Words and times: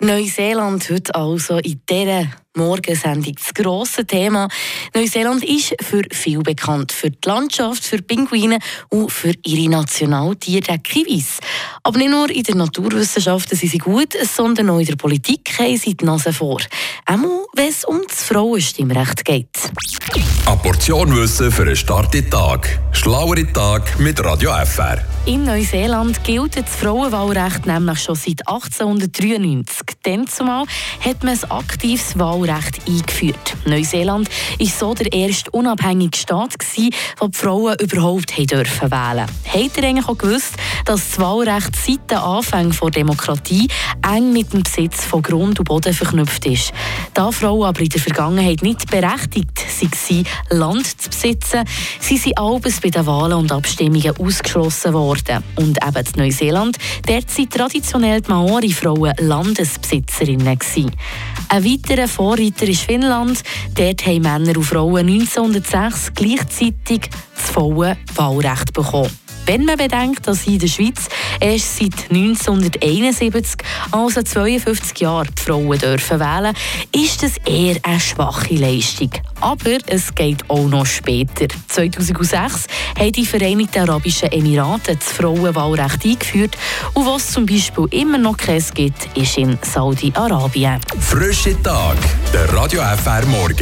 Neuseeland 0.00 0.90
heute 0.90 1.14
also 1.14 1.56
in 1.56 1.80
dieser 1.88 2.26
Morgensendung 2.54 3.34
das 3.34 3.54
grosse 3.54 4.06
Thema. 4.06 4.48
Neuseeland 4.94 5.42
ist 5.42 5.74
für 5.80 6.02
viel 6.12 6.40
bekannt. 6.40 6.92
Für 6.92 7.10
die 7.10 7.26
Landschaft, 7.26 7.82
für 7.82 8.02
Pinguine 8.02 8.58
und 8.90 9.10
für 9.10 9.32
ihre 9.44 9.70
Nationaltiere, 9.70 10.78
Kiwis. 10.78 11.38
Aber 11.82 11.98
nicht 11.98 12.10
nur 12.10 12.30
in 12.30 12.42
der 12.42 12.56
Naturwissenschaft 12.56 13.48
sind 13.50 13.70
sie 13.70 13.78
gut, 13.78 14.14
sondern 14.22 14.68
auch 14.68 14.78
in 14.78 14.86
der 14.86 14.96
Politik 14.96 15.58
haben 15.58 15.78
sie 15.78 15.94
die 15.94 16.04
Nase 16.04 16.32
vor. 16.32 16.60
Auch 17.06 17.46
wenn 17.54 17.68
es 17.68 17.84
um 17.84 18.02
das 18.06 18.24
Frauenstimmrecht 18.24 19.24
geht. 19.24 19.48
Eine 20.46 21.16
Wissen 21.16 21.50
für 21.50 21.62
einen 21.62 21.76
starken 21.76 22.28
Tag. 22.30 22.78
Schlauere 22.92 23.50
Tag 23.50 23.98
mit 23.98 24.22
Radio 24.22 24.52
FR. 24.64 25.02
In 25.26 25.42
Neuseeland 25.42 26.22
gilt 26.22 26.56
das 26.56 26.76
Frauenwahlrecht 26.76 27.66
nämlich 27.66 27.98
schon 27.98 28.14
seit 28.14 28.46
1893. 28.46 29.96
Dann 30.04 30.28
zumal 30.28 30.66
hat 31.04 31.24
man 31.24 31.36
ein 31.36 31.50
aktives 31.50 32.16
Wahlrecht 32.16 32.86
eingeführt. 32.86 33.56
Neuseeland 33.64 34.28
war 34.60 34.66
so 34.68 34.94
der 34.94 35.12
erste 35.12 35.50
unabhängige 35.50 36.16
Staat, 36.16 36.56
gewesen, 36.56 36.90
wo 37.18 37.26
die 37.26 37.36
Frauen 37.36 37.76
überhaupt 37.80 38.36
wählen 38.36 38.46
dürfen 38.46 38.88
wählen. 38.92 39.26
Habt 39.52 39.76
ihr 39.76 39.82
eigentlich 39.82 40.06
auch 40.06 40.16
gewusst, 40.16 40.54
dass 40.84 41.10
das 41.10 41.18
Wahlrecht 41.18 41.74
seit 41.74 42.08
den 42.08 42.18
Anfängen 42.18 42.76
der 42.80 42.90
Demokratie 42.90 43.66
eng 44.08 44.32
mit 44.32 44.52
dem 44.52 44.62
Besitz 44.62 45.04
von 45.04 45.22
Grund 45.22 45.58
und 45.58 45.64
Boden 45.64 45.92
verknüpft 45.92 46.46
ist? 46.46 46.72
Da 47.14 47.32
Frauen 47.32 47.64
aber 47.64 47.80
in 47.80 47.88
der 47.88 48.00
Vergangenheit 48.00 48.62
nicht 48.62 48.88
berechtigt 48.88 49.50
waren, 49.56 50.26
Land 50.50 51.02
zu 51.02 51.10
besitzen, 51.10 51.64
sie 51.98 52.16
sind 52.16 52.38
alles 52.38 52.80
bei 52.80 52.90
den 52.90 53.04
Wahlen 53.06 53.32
und 53.32 53.50
Abstimmungen 53.50 54.16
ausgeschlossen 54.20 54.92
worden. 54.92 55.15
Und 55.56 55.78
eben 55.82 56.06
in 56.06 56.12
Neuseeland, 56.16 56.78
dort 57.06 57.38
waren 57.38 57.50
traditionell 57.50 58.20
die 58.20 58.30
Maori-Frauen 58.30 59.14
Landesbesitzerinnen. 59.18 60.58
Gewesen. 60.58 60.90
Ein 61.48 61.64
weiterer 61.64 62.08
Vorreiter 62.08 62.66
ist 62.68 62.82
Finnland. 62.82 63.42
Dort 63.74 64.06
haben 64.06 64.22
Männer 64.22 64.56
und 64.56 64.64
Frauen 64.64 65.06
1906 65.06 66.12
gleichzeitig 66.14 67.10
das 67.34 67.50
volle 67.50 67.96
Wahlrecht 68.14 68.72
bekommen. 68.72 69.25
Wenn 69.46 69.64
man 69.64 69.76
bedenkt, 69.76 70.26
dass 70.26 70.44
in 70.48 70.58
der 70.58 70.66
Schweiz 70.66 71.08
erst 71.38 71.78
seit 71.78 72.10
1971, 72.10 73.56
also 73.92 74.20
52 74.20 74.98
Jahren, 74.98 75.28
die 75.38 75.42
Frauen 75.42 75.78
dürfen 75.78 76.18
wählen, 76.18 76.52
ist 76.92 77.22
das 77.22 77.36
eher 77.44 77.76
eine 77.84 78.00
schwache 78.00 78.54
Leistung. 78.54 79.10
Aber 79.40 79.78
es 79.86 80.12
geht 80.16 80.50
auch 80.50 80.66
noch 80.66 80.84
später. 80.84 81.46
2006 81.68 82.66
haben 82.98 83.12
die 83.12 83.24
Vereinigten 83.24 83.88
Arabischen 83.88 84.32
Emirate 84.32 84.96
das 84.96 85.12
Frauenwahlrecht 85.12 86.04
eingeführt 86.04 86.56
und 86.94 87.06
was 87.06 87.30
zum 87.30 87.46
Beispiel 87.46 87.86
immer 87.92 88.18
noch 88.18 88.36
keins 88.36 88.74
gibt, 88.74 89.16
ist 89.16 89.38
in 89.38 89.56
Saudi-Arabien. 89.62 90.80
Frische 90.98 91.60
Tag, 91.62 91.98
der 92.32 92.52
Radio 92.52 92.82
FR 92.82 93.24
Morgen. 93.26 93.54